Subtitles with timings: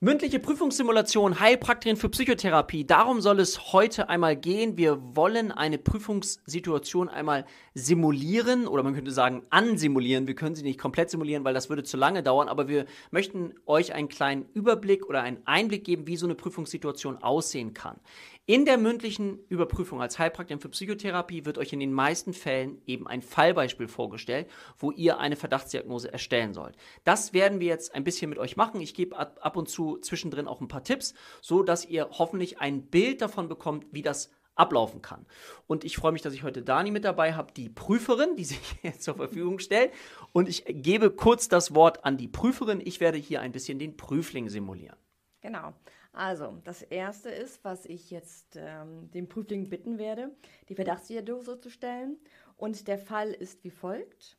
[0.00, 2.86] Mündliche Prüfungssimulation, Heilpraktikerin für Psychotherapie.
[2.86, 4.76] Darum soll es heute einmal gehen.
[4.76, 10.28] Wir wollen eine Prüfungssituation einmal simulieren oder man könnte sagen ansimulieren.
[10.28, 13.54] Wir können sie nicht komplett simulieren, weil das würde zu lange dauern, aber wir möchten
[13.66, 17.98] euch einen kleinen Überblick oder einen Einblick geben, wie so eine Prüfungssituation aussehen kann.
[18.46, 23.06] In der mündlichen Überprüfung als Heilpraktikerin für Psychotherapie wird euch in den meisten Fällen eben
[23.06, 26.74] ein Fallbeispiel vorgestellt, wo ihr eine Verdachtsdiagnose erstellen sollt.
[27.04, 28.80] Das werden wir jetzt ein bisschen mit euch machen.
[28.80, 32.82] Ich gebe ab und zu zwischendrin auch ein paar Tipps, so dass ihr hoffentlich ein
[32.82, 35.24] Bild davon bekommt, wie das ablaufen kann.
[35.66, 38.76] Und ich freue mich, dass ich heute Dani mit dabei habe, die Prüferin, die sich
[38.82, 39.92] jetzt zur Verfügung stellt.
[40.32, 42.80] Und ich gebe kurz das Wort an die Prüferin.
[42.84, 44.96] Ich werde hier ein bisschen den Prüfling simulieren.
[45.40, 45.72] Genau.
[46.12, 50.34] Also, das erste ist, was ich jetzt ähm, dem Prüfling bitten werde,
[50.68, 52.18] die Verdachtsdiagnose zu stellen.
[52.56, 54.36] Und der Fall ist wie folgt.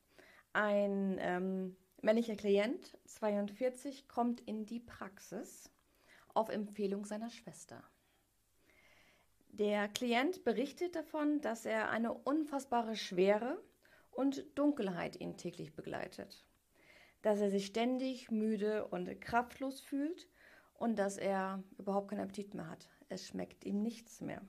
[0.52, 5.72] Ein ähm, männlicher Klient, 42, kommt in die Praxis
[6.34, 7.84] auf Empfehlung seiner Schwester.
[9.50, 13.62] Der Klient berichtet davon, dass er eine unfassbare Schwere
[14.12, 16.46] und Dunkelheit ihn täglich begleitet,
[17.22, 20.28] dass er sich ständig müde und kraftlos fühlt
[20.74, 22.90] und dass er überhaupt keinen Appetit mehr hat.
[23.10, 24.42] Es schmeckt ihm nichts mehr.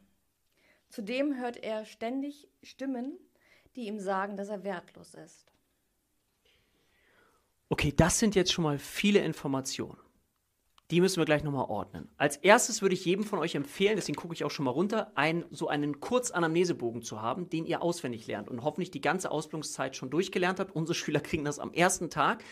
[0.89, 3.19] Zudem hört er ständig Stimmen,
[3.77, 5.52] die ihm sagen, dass er wertlos ist.
[7.72, 9.96] Okay, das sind jetzt schon mal viele Informationen.
[10.90, 12.08] Die müssen wir gleich nochmal ordnen.
[12.16, 15.12] Als erstes würde ich jedem von euch empfehlen, deswegen gucke ich auch schon mal runter,
[15.14, 19.94] ein, so einen Kurzanamnesebogen zu haben, den ihr auswendig lernt und hoffentlich die ganze Ausbildungszeit
[19.94, 20.74] schon durchgelernt habt.
[20.74, 22.42] Unsere Schüler kriegen das am ersten Tag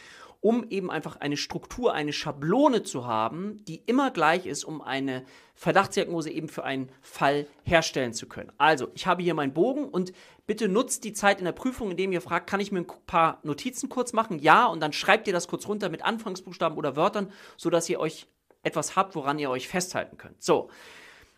[0.41, 5.25] um eben einfach eine Struktur, eine Schablone zu haben, die immer gleich ist, um eine
[5.55, 8.53] Verdachtsdiagnose eben für einen Fall herstellen zu können.
[8.57, 10.13] Also, ich habe hier meinen Bogen und
[10.47, 13.41] bitte nutzt die Zeit in der Prüfung, indem ihr fragt, kann ich mir ein paar
[13.43, 14.39] Notizen kurz machen?
[14.39, 18.29] Ja, und dann schreibt ihr das kurz runter mit Anfangsbuchstaben oder Wörtern, sodass ihr euch
[18.63, 20.43] etwas habt, woran ihr euch festhalten könnt.
[20.43, 20.71] So.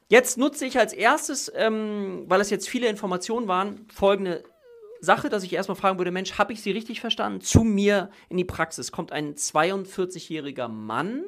[0.09, 4.43] Jetzt nutze ich als erstes, ähm, weil es jetzt viele Informationen waren, folgende
[5.01, 7.41] Sache, dass ich erstmal fragen würde, Mensch, habe ich Sie richtig verstanden?
[7.41, 11.25] Zu mir in die Praxis kommt ein 42-jähriger Mann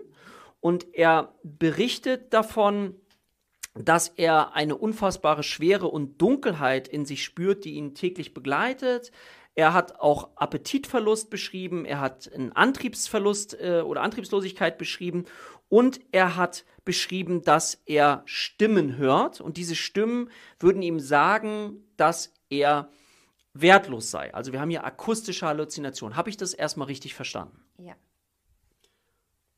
[0.60, 2.94] und er berichtet davon,
[3.74, 9.12] dass er eine unfassbare Schwere und Dunkelheit in sich spürt, die ihn täglich begleitet.
[9.54, 15.24] Er hat auch Appetitverlust beschrieben, er hat einen Antriebsverlust äh, oder Antriebslosigkeit beschrieben
[15.68, 22.34] und er hat beschrieben, dass er Stimmen hört und diese Stimmen würden ihm sagen, dass
[22.50, 22.90] er
[23.54, 24.32] wertlos sei.
[24.34, 26.16] Also wir haben hier akustische Halluzination.
[26.16, 27.60] Habe ich das erstmal richtig verstanden?
[27.78, 27.94] Ja.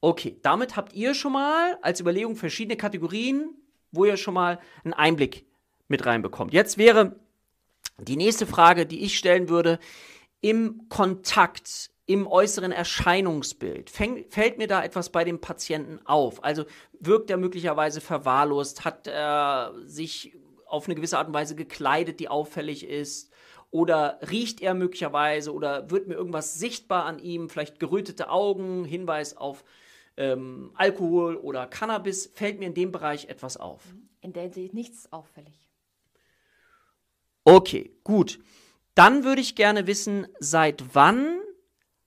[0.01, 3.55] Okay, damit habt ihr schon mal als Überlegung verschiedene Kategorien,
[3.91, 5.47] wo ihr schon mal einen Einblick
[5.89, 6.53] mit reinbekommt.
[6.53, 7.17] Jetzt wäre
[7.99, 9.79] die nächste Frage, die ich stellen würde,
[10.41, 16.45] im Kontakt, im äußeren Erscheinungsbild, fäng, fällt mir da etwas bei dem Patienten auf?
[16.45, 16.67] Also
[17.01, 22.29] wirkt er möglicherweise verwahrlost, hat er sich auf eine gewisse Art und Weise gekleidet, die
[22.29, 23.31] auffällig ist?
[23.75, 29.37] Oder riecht er möglicherweise oder wird mir irgendwas sichtbar an ihm, vielleicht gerötete Augen, Hinweis
[29.37, 29.65] auf
[30.17, 33.83] ähm, Alkohol oder Cannabis, fällt mir in dem Bereich etwas auf?
[34.21, 35.69] In der Hinsicht nichts auffällig.
[37.43, 38.39] Okay, gut.
[38.95, 41.41] Dann würde ich gerne wissen, seit wann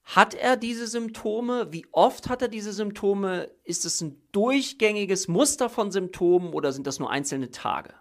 [0.05, 1.73] hat er diese Symptome?
[1.73, 3.51] Wie oft hat er diese Symptome?
[3.65, 7.93] Ist es ein durchgängiges Muster von Symptomen oder sind das nur einzelne Tage?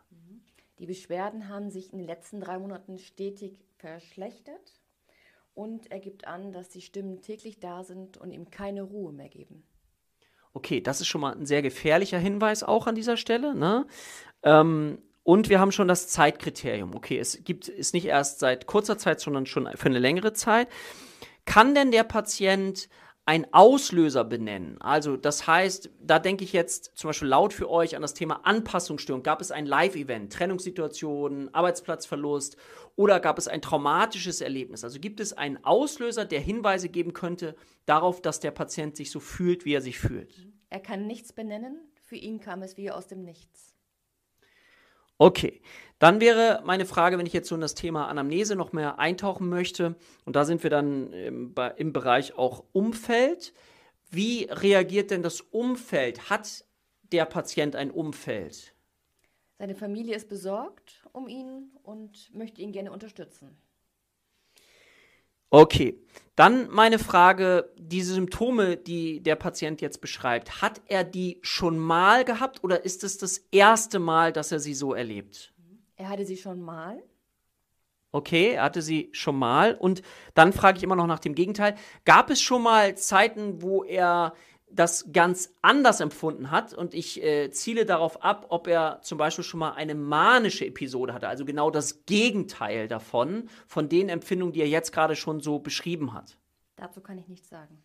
[0.79, 4.81] Die Beschwerden haben sich in den letzten drei Monaten stetig verschlechtert
[5.55, 9.31] und er gibt an, dass die Stimmen täglich da sind und ihm keine Ruhe mehr
[9.31, 9.65] geben.
[10.53, 13.55] Okay, das ist schon mal ein sehr gefährlicher Hinweis auch an dieser Stelle.
[13.55, 13.87] Ne?
[14.43, 16.95] Ähm, und wir haben schon das Zeitkriterium.
[16.95, 20.69] Okay, es gibt es nicht erst seit kurzer Zeit, sondern schon für eine längere Zeit.
[21.47, 22.89] Kann denn der Patient
[23.27, 24.81] ein Auslöser benennen.
[24.81, 28.41] Also das heißt, da denke ich jetzt zum Beispiel laut für euch an das Thema
[28.45, 29.25] Anpassungsstörung.
[29.25, 32.57] Gab es ein Live-Event, Trennungssituation, Arbeitsplatzverlust
[32.95, 34.85] oder gab es ein traumatisches Erlebnis?
[34.85, 39.19] Also gibt es einen Auslöser, der Hinweise geben könnte darauf, dass der Patient sich so
[39.19, 40.33] fühlt, wie er sich fühlt?
[40.71, 41.81] Er kann nichts benennen.
[42.05, 43.76] Für ihn kam es wie aus dem Nichts.
[45.19, 45.63] Okay,
[45.99, 49.49] dann wäre meine Frage, wenn ich jetzt so in das Thema Anamnese noch mehr eintauchen
[49.49, 53.55] möchte, und da sind wir dann im, im Bereich auch Umfeld.
[54.11, 56.29] Wie reagiert denn das Umfeld?
[56.29, 56.65] Hat
[57.13, 58.75] der Patient ein Umfeld?
[59.59, 63.57] Seine Familie ist besorgt um ihn und möchte ihn gerne unterstützen.
[65.49, 65.99] Okay,
[66.35, 72.25] dann meine Frage, diese Symptome, die der Patient jetzt beschreibt, hat er die schon mal
[72.25, 75.53] gehabt oder ist es das erste Mal, dass er sie so erlebt?
[75.97, 77.03] Er hatte sie schon mal.
[78.13, 79.75] Okay, er hatte sie schon mal.
[79.75, 80.03] Und
[80.35, 81.75] dann frage ich immer noch nach dem Gegenteil.
[82.05, 84.35] Gab es schon mal Zeiten, wo er
[84.71, 89.45] das ganz anders empfunden hat und ich äh, ziele darauf ab, ob er zum Beispiel
[89.45, 94.61] schon mal eine manische Episode hatte, also genau das Gegenteil davon, von den Empfindungen, die
[94.61, 96.37] er jetzt gerade schon so beschrieben hat.
[96.77, 97.83] Dazu kann ich nichts sagen.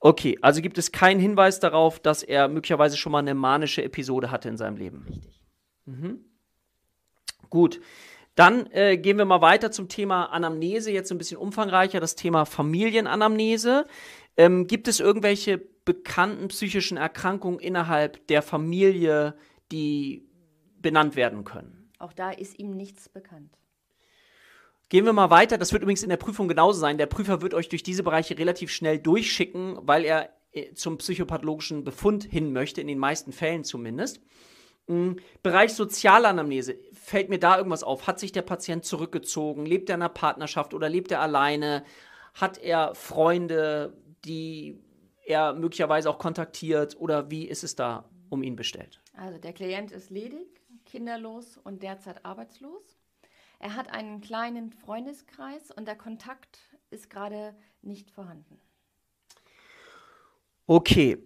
[0.00, 4.30] Okay, also gibt es keinen Hinweis darauf, dass er möglicherweise schon mal eine manische Episode
[4.30, 5.06] hatte in seinem Leben.
[5.08, 5.40] Richtig.
[5.86, 6.24] Mhm.
[7.48, 7.80] Gut.
[8.34, 12.44] Dann äh, gehen wir mal weiter zum Thema Anamnese, jetzt ein bisschen umfangreicher, das Thema
[12.44, 13.86] Familienanamnese.
[14.36, 19.36] Ähm, gibt es irgendwelche bekannten psychischen Erkrankungen innerhalb der Familie,
[19.70, 20.28] die
[20.80, 21.92] benannt werden können?
[21.98, 23.56] Auch da ist ihm nichts bekannt.
[24.94, 25.58] Gehen wir mal weiter.
[25.58, 26.98] Das wird übrigens in der Prüfung genauso sein.
[26.98, 31.82] Der Prüfer wird euch durch diese Bereiche relativ schnell durchschicken, weil er äh, zum psychopathologischen
[31.82, 34.20] Befund hin möchte, in den meisten Fällen zumindest.
[34.86, 38.06] Im Bereich Sozialanamnese, fällt mir da irgendwas auf?
[38.06, 39.66] Hat sich der Patient zurückgezogen?
[39.66, 41.82] Lebt er in einer Partnerschaft oder lebt er alleine?
[42.32, 44.78] Hat er Freunde, die
[45.26, 46.96] er möglicherweise auch kontaktiert?
[47.00, 49.00] Oder wie ist es da um ihn bestellt?
[49.16, 53.03] Also der Klient ist ledig, kinderlos und derzeit arbeitslos.
[53.64, 56.58] Er hat einen kleinen Freundeskreis und der Kontakt
[56.90, 58.60] ist gerade nicht vorhanden.
[60.66, 61.16] Okay.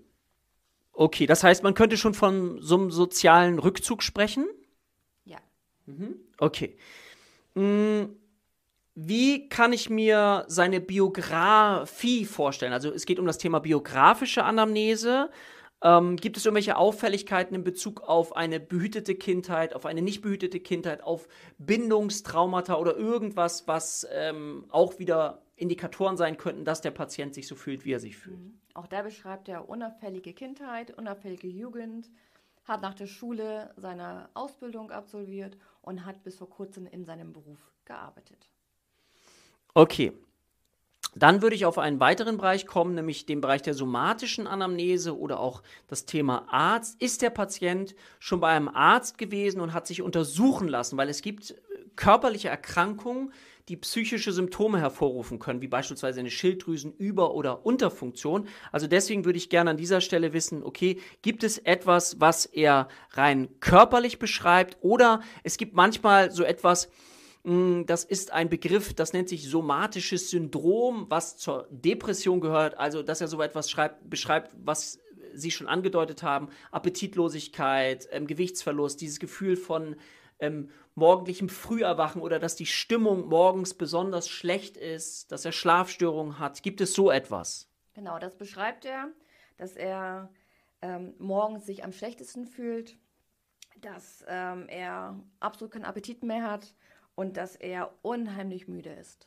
[0.92, 4.46] Okay, das heißt, man könnte schon von so einem sozialen Rückzug sprechen?
[5.24, 5.38] Ja.
[5.86, 6.14] Mhm.
[6.38, 6.76] Okay.
[7.56, 8.14] Hm,
[8.94, 12.72] Wie kann ich mir seine Biografie vorstellen?
[12.72, 15.28] Also es geht um das Thema biografische Anamnese.
[15.80, 20.58] Ähm, gibt es irgendwelche Auffälligkeiten in Bezug auf eine behütete Kindheit, auf eine nicht behütete
[20.58, 21.28] Kindheit, auf
[21.58, 27.54] Bindungstraumata oder irgendwas, was ähm, auch wieder Indikatoren sein könnten, dass der Patient sich so
[27.54, 28.38] fühlt, wie er sich fühlt?
[28.74, 32.10] Auch da beschreibt er unauffällige Kindheit, unauffällige Jugend,
[32.64, 37.72] hat nach der Schule seine Ausbildung absolviert und hat bis vor kurzem in seinem Beruf
[37.84, 38.48] gearbeitet.
[39.74, 40.12] Okay.
[41.18, 45.40] Dann würde ich auf einen weiteren Bereich kommen, nämlich den Bereich der somatischen Anamnese oder
[45.40, 47.00] auch das Thema Arzt.
[47.02, 50.96] Ist der Patient schon bei einem Arzt gewesen und hat sich untersuchen lassen?
[50.96, 51.54] Weil es gibt äh,
[51.96, 53.32] körperliche Erkrankungen,
[53.68, 58.48] die psychische Symptome hervorrufen können, wie beispielsweise eine Schilddrüsenüber- oder Unterfunktion.
[58.72, 62.88] Also deswegen würde ich gerne an dieser Stelle wissen, okay, gibt es etwas, was er
[63.10, 66.88] rein körperlich beschreibt oder es gibt manchmal so etwas,
[67.86, 72.76] Das ist ein Begriff, das nennt sich somatisches Syndrom, was zur Depression gehört.
[72.76, 75.00] Also, dass er so etwas schreibt, beschreibt, was
[75.32, 79.96] Sie schon angedeutet haben: Appetitlosigkeit, ähm, Gewichtsverlust, dieses Gefühl von
[80.40, 86.62] ähm, morgendlichem Früherwachen oder dass die Stimmung morgens besonders schlecht ist, dass er Schlafstörungen hat.
[86.62, 87.66] Gibt es so etwas?
[87.94, 89.08] Genau, das beschreibt er,
[89.56, 90.28] dass er
[90.82, 92.98] ähm, morgens sich am schlechtesten fühlt,
[93.80, 96.74] dass ähm, er absolut keinen Appetit mehr hat
[97.18, 99.26] und dass er unheimlich müde ist.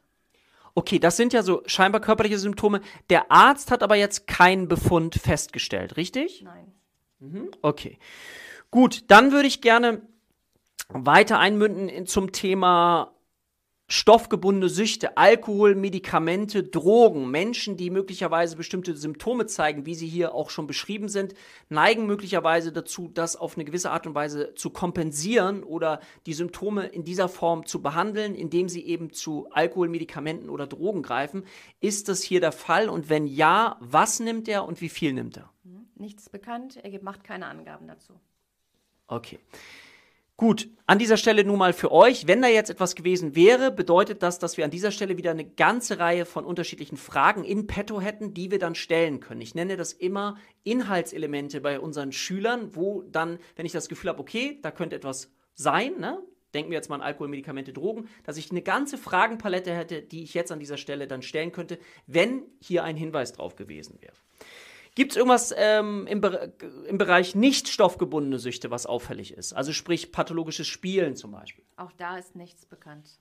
[0.75, 2.79] Okay, das sind ja so scheinbar körperliche Symptome.
[3.09, 6.41] Der Arzt hat aber jetzt keinen Befund festgestellt, richtig?
[6.41, 6.71] Nein.
[7.61, 7.99] Okay.
[8.71, 10.01] Gut, dann würde ich gerne
[10.87, 13.13] weiter einmünden in, zum Thema
[13.91, 17.29] stoffgebundene Süchte, Alkohol, Medikamente, Drogen.
[17.29, 21.33] Menschen, die möglicherweise bestimmte Symptome zeigen, wie sie hier auch schon beschrieben sind,
[21.67, 26.87] neigen möglicherweise dazu, das auf eine gewisse Art und Weise zu kompensieren oder die Symptome
[26.87, 31.43] in dieser Form zu behandeln, indem sie eben zu Alkohol, Medikamenten oder Drogen greifen.
[31.81, 32.87] Ist das hier der Fall?
[32.87, 35.49] Und wenn ja, was nimmt er und wie viel nimmt er?
[35.95, 38.13] Nichts bekannt, er macht keine Angaben dazu.
[39.07, 39.37] Okay.
[40.41, 44.23] Gut, an dieser Stelle nun mal für euch, wenn da jetzt etwas gewesen wäre, bedeutet
[44.23, 48.01] das, dass wir an dieser Stelle wieder eine ganze Reihe von unterschiedlichen Fragen in petto
[48.01, 49.41] hätten, die wir dann stellen können.
[49.41, 54.19] Ich nenne das immer Inhaltselemente bei unseren Schülern, wo dann, wenn ich das Gefühl habe,
[54.19, 56.17] okay, da könnte etwas sein, ne?
[56.55, 60.23] Denken wir jetzt mal an Alkohol, Medikamente, Drogen, dass ich eine ganze Fragenpalette hätte, die
[60.23, 64.15] ich jetzt an dieser Stelle dann stellen könnte, wenn hier ein Hinweis drauf gewesen wäre.
[64.93, 66.51] Gibt es irgendwas ähm, im, Bere-
[66.85, 69.53] im Bereich nicht stoffgebundene Süchte, was auffällig ist?
[69.53, 71.63] Also sprich pathologisches Spielen zum Beispiel.
[71.77, 73.19] Auch da ist nichts bekannt.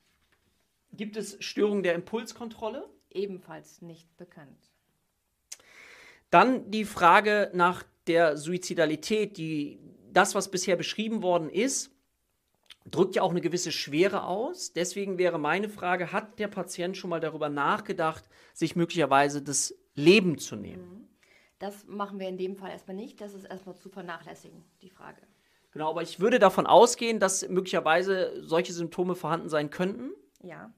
[0.92, 2.88] Gibt es Störungen der Impulskontrolle?
[3.10, 4.58] Ebenfalls nicht bekannt.
[6.30, 9.78] Dann die Frage nach der Suizidalität, die
[10.12, 11.92] das, was bisher beschrieben worden ist,
[12.90, 14.72] drückt ja auch eine gewisse Schwere aus.
[14.72, 18.24] Deswegen wäre meine Frage, hat der Patient schon mal darüber nachgedacht,
[18.54, 21.08] sich möglicherweise das Leben zu nehmen?
[21.60, 23.20] Das machen wir in dem Fall erstmal nicht.
[23.20, 25.20] Das ist erstmal zu vernachlässigen, die Frage.
[25.72, 30.10] Genau, aber ich würde davon ausgehen, dass möglicherweise solche Symptome vorhanden sein könnten.
[30.42, 30.72] Ja.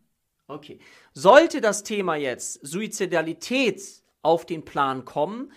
[0.49, 0.81] Okay.
[1.15, 3.81] Sollte das Thema jetzt Suizidalität
[4.23, 5.53] auf den Plan kommen,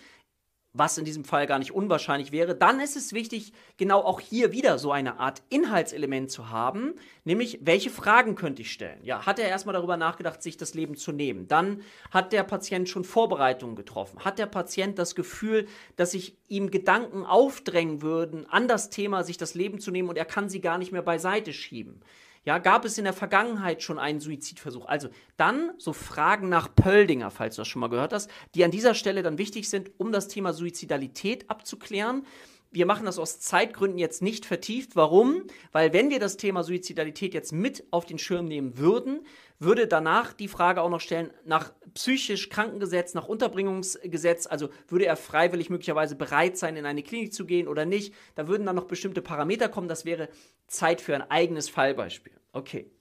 [0.77, 4.51] was in diesem Fall gar nicht unwahrscheinlich wäre, dann ist es wichtig, genau auch hier
[4.51, 8.99] wieder so eine Art Inhaltselement zu haben, nämlich welche Fragen könnte ich stellen?
[9.03, 11.47] Ja, hat er erstmal darüber nachgedacht, sich das Leben zu nehmen?
[11.47, 14.19] Dann hat der Patient schon Vorbereitungen getroffen?
[14.23, 19.37] Hat der Patient das Gefühl, dass sich ihm Gedanken aufdrängen würden, an das Thema sich
[19.37, 22.01] das Leben zu nehmen und er kann sie gar nicht mehr beiseite schieben?
[22.45, 24.85] Ja, gab es in der Vergangenheit schon einen Suizidversuch?
[24.85, 28.69] Also dann so Fragen nach Pöldinger, falls du das schon mal gehört hast, die an
[28.69, 32.23] dieser Stelle dann wichtig sind, um das Thema Suizidalität abzuklären.
[32.71, 34.95] Wir machen das aus Zeitgründen jetzt nicht vertieft.
[34.95, 35.43] Warum?
[35.71, 39.25] Weil wenn wir das Thema Suizidalität jetzt mit auf den Schirm nehmen würden,
[39.59, 45.15] würde danach die Frage auch noch stellen nach psychisch Krankengesetz, nach Unterbringungsgesetz, also würde er
[45.15, 48.13] freiwillig möglicherweise bereit sein, in eine Klinik zu gehen oder nicht.
[48.35, 49.87] Da würden dann noch bestimmte Parameter kommen.
[49.87, 50.27] Das wäre
[50.67, 52.33] Zeit für ein eigenes Fallbeispiel.
[52.51, 52.91] Okay.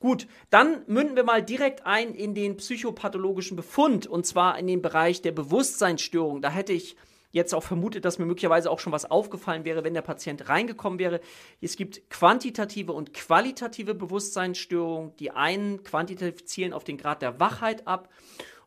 [0.00, 4.82] Gut, dann münden wir mal direkt ein in den psychopathologischen Befund und zwar in den
[4.82, 6.42] Bereich der Bewusstseinsstörung.
[6.42, 6.96] Da hätte ich
[7.32, 10.98] jetzt auch vermutet, dass mir möglicherweise auch schon was aufgefallen wäre, wenn der Patient reingekommen
[10.98, 11.20] wäre.
[11.60, 15.16] Es gibt quantitative und qualitative Bewusstseinsstörungen.
[15.16, 18.08] Die einen quantitativ zielen auf den Grad der Wachheit ab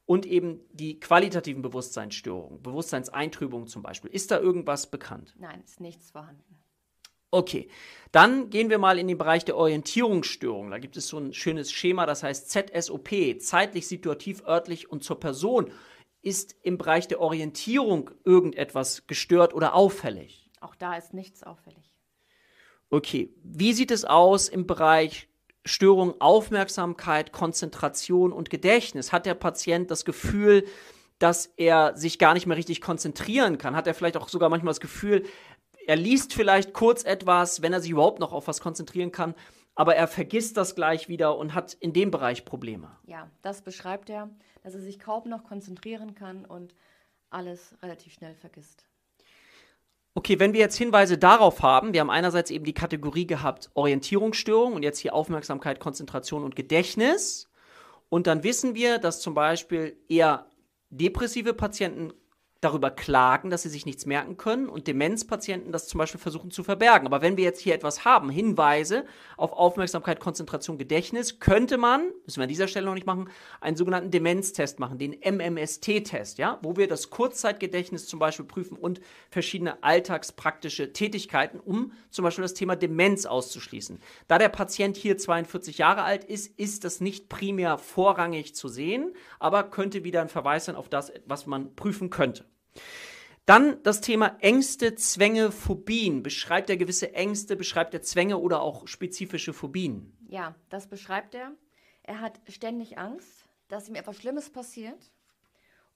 [0.05, 4.11] und eben die qualitativen Bewusstseinsstörungen, Bewusstseinseintrübungen zum Beispiel.
[4.11, 5.35] Ist da irgendwas bekannt?
[5.39, 6.43] Nein, ist nichts vorhanden.
[7.31, 7.67] Okay,
[8.11, 10.71] dann gehen wir mal in den Bereich der Orientierungsstörung.
[10.71, 15.19] Da gibt es so ein schönes Schema, das heißt ZSOP, zeitlich, situativ, örtlich und zur
[15.19, 15.71] Person
[16.25, 20.49] ist im Bereich der Orientierung irgendetwas gestört oder auffällig?
[20.59, 21.91] Auch da ist nichts auffällig.
[22.89, 25.27] Okay, wie sieht es aus im Bereich
[25.65, 29.11] Störung Aufmerksamkeit, Konzentration und Gedächtnis?
[29.11, 30.65] Hat der Patient das Gefühl,
[31.19, 33.75] dass er sich gar nicht mehr richtig konzentrieren kann?
[33.75, 35.25] Hat er vielleicht auch sogar manchmal das Gefühl,
[35.87, 39.35] er liest vielleicht kurz etwas, wenn er sich überhaupt noch auf was konzentrieren kann,
[39.75, 42.97] aber er vergisst das gleich wieder und hat in dem Bereich Probleme.
[43.05, 44.29] Ja, das beschreibt er,
[44.63, 46.73] dass er sich kaum noch konzentrieren kann und
[47.29, 48.85] alles relativ schnell vergisst.
[50.17, 54.73] Okay, wenn wir jetzt Hinweise darauf haben, wir haben einerseits eben die Kategorie gehabt Orientierungsstörung
[54.73, 57.49] und jetzt hier Aufmerksamkeit, Konzentration und Gedächtnis.
[58.07, 60.45] Und dann wissen wir, dass zum Beispiel eher
[60.89, 62.13] depressive Patienten
[62.65, 66.63] darüber klagen, dass sie sich nichts merken können und Demenzpatienten das zum Beispiel versuchen zu
[66.63, 67.05] verbergen.
[67.05, 69.05] Aber wenn wir jetzt hier etwas haben, Hinweise
[69.37, 73.29] auf Aufmerksamkeit, Konzentration, Gedächtnis, könnte man, müssen wir an dieser Stelle noch nicht machen,
[73.61, 78.99] einen sogenannten Demenztest machen, den MMST-Test, ja, wo wir das Kurzzeitgedächtnis zum Beispiel prüfen und
[79.29, 83.99] verschiedene alltagspraktische Tätigkeiten, um zum Beispiel das Thema Demenz auszuschließen.
[84.27, 89.13] Da der Patient hier 42 Jahre alt ist, ist das nicht primär vorrangig zu sehen,
[89.39, 92.45] aber könnte wieder ein Verweis sein auf das, was man prüfen könnte.
[93.45, 96.23] Dann das Thema Ängste, Zwänge, Phobien.
[96.23, 100.17] Beschreibt er gewisse Ängste, beschreibt er Zwänge oder auch spezifische Phobien?
[100.27, 101.51] Ja, das beschreibt er.
[102.03, 105.11] Er hat ständig Angst, dass ihm etwas Schlimmes passiert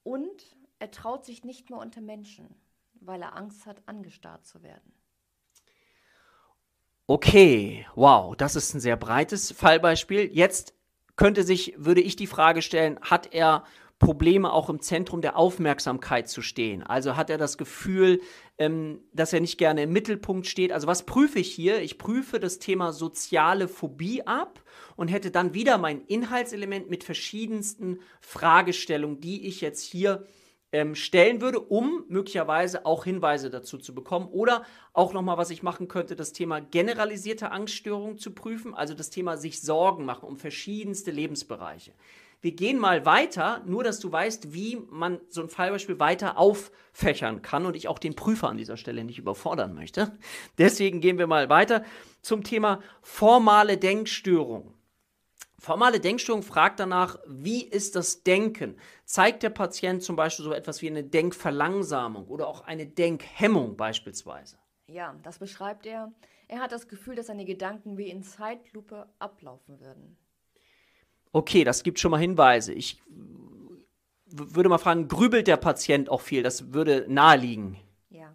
[0.03, 2.55] und er traut sich nicht mehr unter Menschen,
[2.93, 4.93] weil er Angst hat, angestarrt zu werden.
[7.07, 10.29] Okay, wow, das ist ein sehr breites Fallbeispiel.
[10.31, 10.75] Jetzt
[11.15, 13.63] könnte sich, würde ich die Frage stellen, hat er
[13.99, 16.83] Probleme auch im Zentrum der Aufmerksamkeit zu stehen.
[16.83, 18.21] Also hat er das Gefühl,
[18.57, 20.71] ähm, dass er nicht gerne im Mittelpunkt steht.
[20.71, 21.81] Also was prüfe ich hier?
[21.81, 24.63] Ich prüfe das Thema soziale Phobie ab
[24.95, 30.25] und hätte dann wieder mein Inhaltselement mit verschiedensten Fragestellungen, die ich jetzt hier
[30.71, 34.27] ähm, stellen würde, um möglicherweise auch Hinweise dazu zu bekommen.
[34.29, 34.63] Oder
[34.93, 39.37] auch nochmal, was ich machen könnte, das Thema generalisierte Angststörung zu prüfen, also das Thema
[39.37, 41.91] sich Sorgen machen um verschiedenste Lebensbereiche.
[42.41, 47.41] Wir gehen mal weiter, nur dass du weißt, wie man so ein Fallbeispiel weiter auffächern
[47.41, 50.17] kann und ich auch den Prüfer an dieser Stelle nicht überfordern möchte.
[50.57, 51.83] Deswegen gehen wir mal weiter
[52.21, 54.73] zum Thema formale Denkstörung.
[55.57, 58.77] Formale Denkstörung fragt danach, wie ist das Denken?
[59.03, 64.57] Zeigt der Patient zum Beispiel so etwas wie eine Denkverlangsamung oder auch eine Denkhemmung beispielsweise?
[64.87, 66.13] Ja, das beschreibt er.
[66.47, 70.17] Er hat das Gefühl, dass seine Gedanken wie in Zeitlupe ablaufen würden.
[71.31, 72.73] Okay, das gibt schon mal Hinweise.
[72.73, 73.01] Ich
[74.31, 76.43] würde mal fragen, grübelt der Patient auch viel?
[76.43, 77.77] Das würde naheliegen.
[78.09, 78.33] Ja.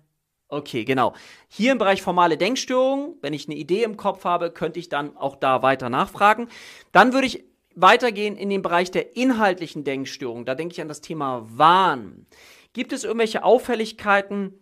[0.48, 1.14] Okay, genau.
[1.48, 5.16] Hier im Bereich formale Denkstörungen, wenn ich eine Idee im Kopf habe, könnte ich dann
[5.16, 6.48] auch da weiter nachfragen.
[6.92, 10.44] Dann würde ich weitergehen in den Bereich der inhaltlichen Denkstörung.
[10.44, 12.26] Da denke ich an das Thema Wahn.
[12.72, 14.54] Gibt es irgendwelche Auffälligkeiten,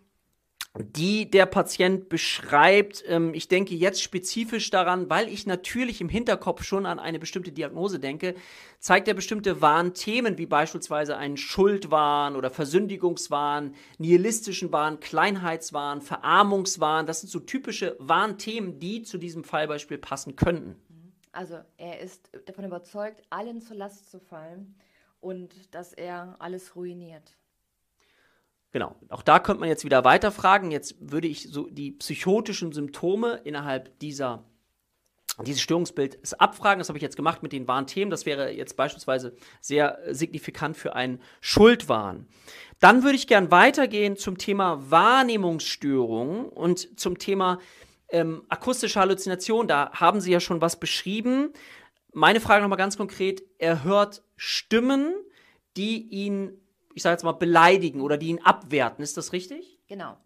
[0.79, 3.05] die der Patient beschreibt.
[3.07, 7.52] Ähm, ich denke jetzt spezifisch daran, weil ich natürlich im Hinterkopf schon an eine bestimmte
[7.52, 8.35] Diagnose denke,
[8.79, 17.07] zeigt er bestimmte Warnthemen, wie beispielsweise einen Schuldwahn oder Versündigungswahn, nihilistischen Wahn, Kleinheitswahn, Verarmungswahn.
[17.07, 20.76] Das sind so typische Warnthemen, die zu diesem Fallbeispiel passen könnten.
[21.33, 24.75] Also er ist davon überzeugt, allen zur Last zu fallen
[25.21, 27.37] und dass er alles ruiniert.
[28.73, 28.97] Genau.
[29.11, 30.71] Auch da könnte man jetzt wieder weiterfragen.
[30.71, 34.45] Jetzt würde ich so die psychotischen Symptome innerhalb dieser
[35.41, 36.79] dieses Störungsbild abfragen.
[36.79, 38.11] Das habe ich jetzt gemacht mit den Warnthemen.
[38.11, 42.26] Das wäre jetzt beispielsweise sehr signifikant für einen Schuldwahn.
[42.81, 47.61] Dann würde ich gern weitergehen zum Thema Wahrnehmungsstörung und zum Thema
[48.09, 49.69] ähm, akustische Halluzination.
[49.69, 51.52] Da haben Sie ja schon was beschrieben.
[52.12, 53.43] Meine Frage nochmal ganz konkret.
[53.59, 55.14] Er hört Stimmen,
[55.76, 56.61] die ihn,
[56.94, 59.02] ich sage jetzt mal, beleidigen oder die ihn abwerten.
[59.02, 59.78] Ist das richtig?
[59.87, 60.16] Genau,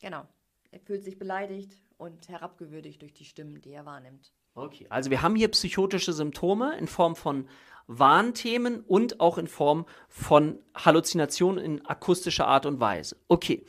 [0.00, 0.26] genau.
[0.70, 4.32] Er fühlt sich beleidigt und herabgewürdigt durch die Stimmen, die er wahrnimmt.
[4.54, 7.48] Okay, also wir haben hier psychotische Symptome in Form von
[7.86, 13.16] Warnthemen und auch in Form von Halluzinationen in akustischer Art und Weise.
[13.28, 13.64] Okay.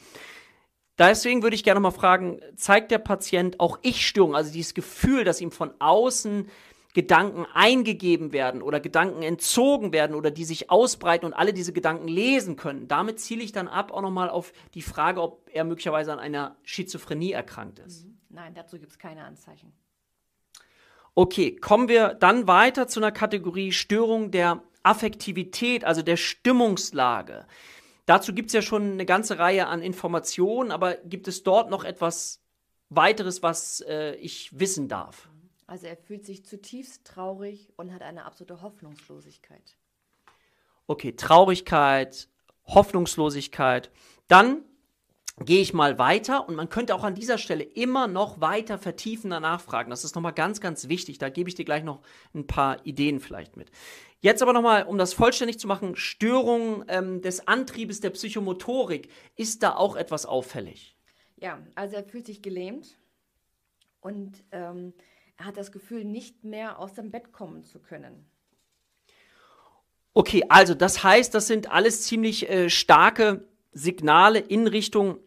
[0.98, 5.42] Deswegen würde ich gerne mal fragen, zeigt der Patient auch Ich-Störung, also dieses Gefühl, dass
[5.42, 6.50] ihm von außen
[6.98, 12.08] Gedanken eingegeben werden oder Gedanken entzogen werden oder die sich ausbreiten und alle diese Gedanken
[12.08, 12.88] lesen können.
[12.88, 16.56] Damit ziele ich dann ab auch nochmal auf die Frage, ob er möglicherweise an einer
[16.63, 18.08] Schizophrenie erkrankt ist.
[18.08, 18.18] Mhm.
[18.30, 19.74] Nein, dazu gibt es keine Anzeichen.
[21.13, 27.46] Okay, kommen wir dann weiter zu einer Kategorie Störung der Affektivität, also der Stimmungslage.
[28.08, 31.84] Dazu gibt es ja schon eine ganze Reihe an Informationen, aber gibt es dort noch
[31.84, 32.42] etwas
[32.89, 35.30] weiteres, was äh, ich wissen darf?
[35.68, 39.76] Also er fühlt sich zutiefst traurig und hat eine absolute Hoffnungslosigkeit.
[40.88, 42.30] Okay, Traurigkeit,
[42.66, 43.92] Hoffnungslosigkeit.
[44.30, 44.64] Dann
[45.40, 49.42] gehe ich mal weiter und man könnte auch an dieser Stelle immer noch weiter vertiefender
[49.42, 49.90] nachfragen.
[49.90, 51.20] Das ist nochmal ganz, ganz wichtig.
[51.20, 52.02] Da gebe ich dir gleich noch
[52.34, 53.70] ein paar Ideen vielleicht mit.
[54.20, 59.10] Jetzt aber nochmal, um das vollständig zu machen, Störung ähm, des Antriebes der Psychomotorik.
[59.36, 60.98] Ist da auch etwas auffällig?
[61.36, 62.98] Ja, also er fühlt sich gelähmt
[64.02, 64.94] und ähm,
[65.38, 68.29] er hat das Gefühl, nicht mehr aus dem Bett kommen zu können.
[70.13, 75.20] Okay, also das heißt, das sind alles ziemlich äh, starke Signale in Richtung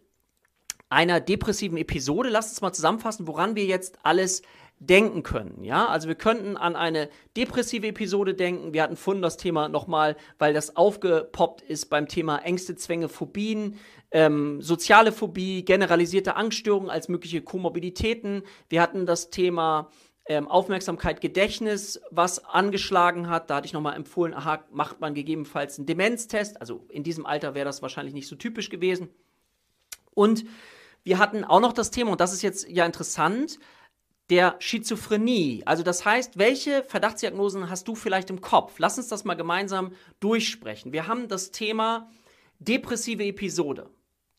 [0.89, 2.29] einer depressiven Episode.
[2.29, 4.41] Lasst uns mal zusammenfassen, woran wir jetzt alles
[4.81, 5.63] denken können.
[5.63, 7.07] Ja, also wir könnten an eine
[7.37, 8.73] depressive Episode denken.
[8.73, 13.77] Wir hatten vorhin das Thema nochmal, weil das aufgepoppt ist beim Thema Ängste, Zwänge, Phobien,
[14.09, 18.41] ähm, soziale Phobie, generalisierte Angststörungen als mögliche Komorbiditäten.
[18.69, 19.91] Wir hatten das Thema
[20.25, 23.51] ähm, Aufmerksamkeit, Gedächtnis, was angeschlagen hat.
[23.51, 26.59] Da hatte ich nochmal empfohlen, aha, macht man gegebenenfalls einen Demenztest.
[26.59, 29.09] Also in diesem Alter wäre das wahrscheinlich nicht so typisch gewesen.
[30.15, 30.43] Und
[31.03, 33.59] wir hatten auch noch das Thema, und das ist jetzt ja interessant,
[34.31, 35.61] der Schizophrenie.
[35.65, 38.79] Also das heißt, welche Verdachtsdiagnosen hast du vielleicht im Kopf?
[38.79, 39.91] Lass uns das mal gemeinsam
[40.21, 40.93] durchsprechen.
[40.93, 42.09] Wir haben das Thema
[42.59, 43.89] depressive Episode.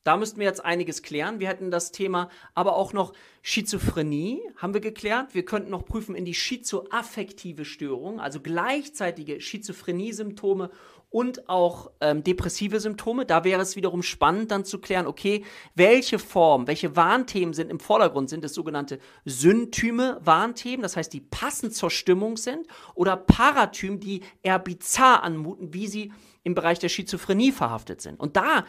[0.02, 1.40] Da müssten wir jetzt einiges klären.
[1.40, 5.34] Wir hätten das Thema aber auch noch Schizophrenie, haben wir geklärt.
[5.34, 10.70] Wir könnten noch prüfen in die schizoaffektive Störung, also gleichzeitige Schizophrenie-Symptome
[11.12, 13.26] und auch ähm, depressive Symptome.
[13.26, 15.44] Da wäre es wiederum spannend dann zu klären, okay,
[15.74, 18.30] welche Form, welche Warnthemen sind im Vordergrund?
[18.30, 24.22] Sind es sogenannte Syntyme Warnthemen, das heißt, die passend zur Stimmung sind, oder Paratymen, die
[24.42, 26.12] eher bizarr anmuten, wie sie
[26.44, 28.18] im Bereich der Schizophrenie verhaftet sind.
[28.18, 28.64] Und da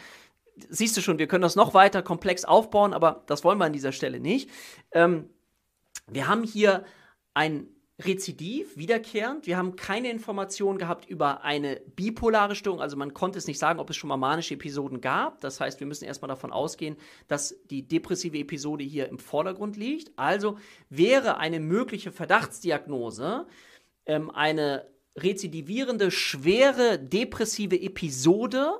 [0.69, 3.73] siehst du schon, wir können das noch weiter komplex aufbauen, aber das wollen wir an
[3.73, 4.49] dieser Stelle nicht.
[4.91, 5.29] Ähm,
[6.07, 6.83] wir haben hier
[7.33, 7.67] ein
[7.99, 9.45] Rezidiv, wiederkehrend.
[9.45, 12.81] Wir haben keine Informationen gehabt über eine bipolare Störung.
[12.81, 15.41] Also man konnte es nicht sagen, ob es schon mal manische Episoden gab.
[15.41, 20.11] Das heißt, wir müssen erstmal davon ausgehen, dass die depressive Episode hier im Vordergrund liegt.
[20.15, 20.57] Also
[20.89, 23.45] wäre eine mögliche Verdachtsdiagnose
[24.07, 28.79] ähm, eine rezidivierende, schwere depressive Episode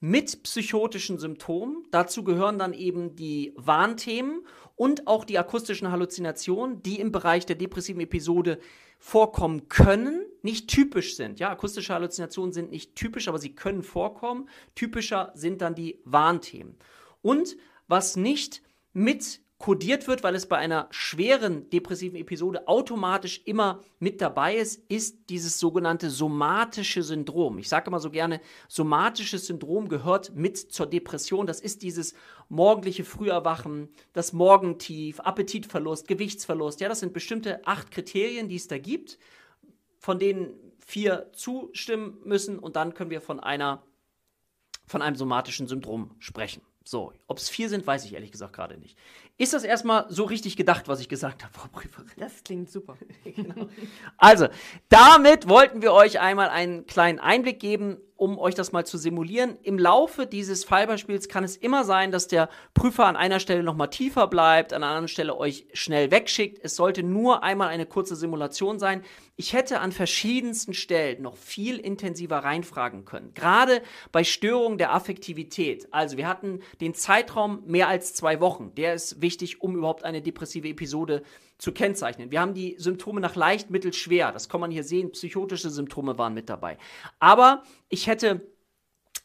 [0.00, 1.84] mit psychotischen Symptomen.
[1.90, 7.56] Dazu gehören dann eben die Warnthemen und auch die akustischen Halluzinationen, die im Bereich der
[7.56, 8.58] depressiven Episode
[8.98, 11.40] vorkommen können, nicht typisch sind.
[11.40, 14.48] Ja, akustische Halluzinationen sind nicht typisch, aber sie können vorkommen.
[14.74, 16.76] Typischer sind dann die Warnthemen.
[17.22, 17.56] Und
[17.86, 24.20] was nicht mit kodiert wird, weil es bei einer schweren depressiven Episode automatisch immer mit
[24.20, 27.58] dabei ist, ist dieses sogenannte somatische Syndrom.
[27.58, 31.48] Ich sage immer so gerne, somatisches Syndrom gehört mit zur Depression.
[31.48, 32.14] Das ist dieses
[32.48, 36.80] morgendliche Früherwachen, das Morgentief, Appetitverlust, Gewichtsverlust.
[36.80, 39.18] Ja, das sind bestimmte acht Kriterien, die es da gibt,
[39.98, 43.82] von denen vier zustimmen müssen und dann können wir von einer
[44.86, 46.62] von einem somatischen Syndrom sprechen.
[46.82, 48.96] So, ob es vier sind, weiß ich ehrlich gesagt gerade nicht.
[49.40, 52.10] Ist das erstmal so richtig gedacht, was ich gesagt habe, Frau Prüferin?
[52.16, 52.96] Das klingt super.
[53.24, 53.68] genau.
[54.16, 54.48] Also,
[54.88, 59.56] damit wollten wir euch einmal einen kleinen Einblick geben um euch das mal zu simulieren.
[59.62, 63.90] Im Laufe dieses Fallbeispiels kann es immer sein, dass der Prüfer an einer Stelle nochmal
[63.90, 66.58] tiefer bleibt, an einer anderen Stelle euch schnell wegschickt.
[66.60, 69.04] Es sollte nur einmal eine kurze Simulation sein.
[69.36, 73.34] Ich hätte an verschiedensten Stellen noch viel intensiver reinfragen können.
[73.34, 75.86] Gerade bei Störungen der Affektivität.
[75.92, 78.74] Also wir hatten den Zeitraum mehr als zwei Wochen.
[78.74, 81.22] Der ist wichtig, um überhaupt eine depressive Episode
[81.58, 82.30] zu kennzeichnen.
[82.30, 84.32] Wir haben die Symptome nach leicht, mittel, schwer.
[84.32, 85.12] Das kann man hier sehen.
[85.12, 86.78] Psychotische Symptome waren mit dabei.
[87.18, 88.40] Aber ich hätte,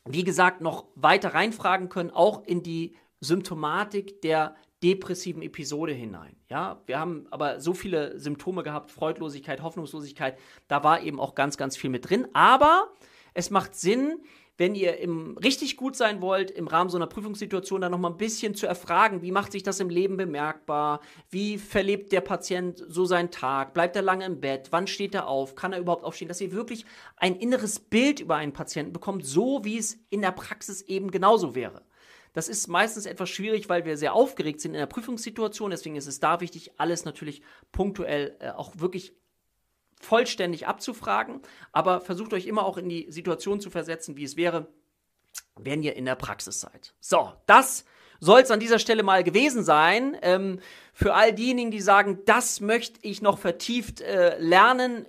[0.03, 6.35] wie gesagt, noch weiter reinfragen können, auch in die Symptomatik der depressiven Episode hinein.
[6.49, 10.37] Ja, wir haben aber so viele Symptome gehabt, Freudlosigkeit, Hoffnungslosigkeit,
[10.67, 12.27] da war eben auch ganz, ganz viel mit drin.
[12.33, 12.91] Aber
[13.33, 14.19] es macht Sinn,
[14.57, 18.17] wenn ihr im, richtig gut sein wollt, im Rahmen so einer Prüfungssituation dann nochmal ein
[18.17, 23.05] bisschen zu erfragen, wie macht sich das im Leben bemerkbar, wie verlebt der Patient so
[23.05, 26.27] seinen Tag, bleibt er lange im Bett, wann steht er auf, kann er überhaupt aufstehen,
[26.27, 26.85] dass ihr wirklich
[27.17, 31.55] ein inneres Bild über einen Patienten bekommt, so wie es in der Praxis eben genauso
[31.55, 31.83] wäre.
[32.33, 35.69] Das ist meistens etwas schwierig, weil wir sehr aufgeregt sind in der Prüfungssituation.
[35.69, 39.13] Deswegen ist es da wichtig, alles natürlich punktuell äh, auch wirklich
[40.03, 41.41] vollständig abzufragen.
[41.71, 44.67] Aber versucht euch immer auch in die Situation zu versetzen, wie es wäre,
[45.55, 46.93] wenn ihr in der Praxis seid.
[46.99, 47.85] So, das
[48.19, 50.17] soll es an dieser Stelle mal gewesen sein.
[50.21, 50.59] Ähm,
[50.93, 55.05] für all diejenigen, die sagen, das möchte ich noch vertieft äh, lernen,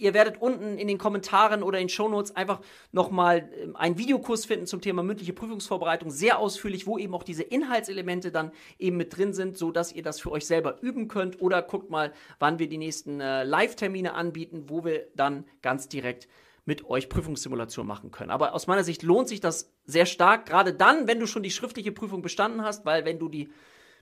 [0.00, 2.60] ihr werdet unten in den Kommentaren oder in Shownotes einfach
[2.92, 7.42] nochmal ähm, einen Videokurs finden zum Thema mündliche Prüfungsvorbereitung, sehr ausführlich, wo eben auch diese
[7.42, 11.40] Inhaltselemente dann eben mit drin sind, so dass ihr das für euch selber üben könnt.
[11.40, 16.28] Oder guckt mal, wann wir die nächsten äh, Live-Termine anbieten, wo wir dann ganz direkt
[16.64, 18.30] mit euch Prüfungssimulation machen können.
[18.30, 21.50] Aber aus meiner Sicht lohnt sich das sehr stark, gerade dann, wenn du schon die
[21.50, 23.50] schriftliche Prüfung bestanden hast, weil wenn du die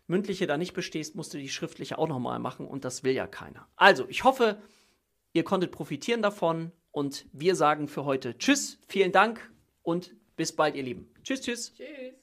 [0.07, 3.27] mündliche da nicht bestehst, musst du die schriftliche auch nochmal machen und das will ja
[3.27, 3.69] keiner.
[3.77, 4.61] Also, ich hoffe,
[5.33, 10.77] Ihr konntet profitieren davon und wir sagen für heute Tschüss, vielen Dank und bis bald,
[10.77, 11.11] ihr Lieben.
[11.23, 11.75] Tschüss, tschüss.
[11.75, 12.15] Tschüss.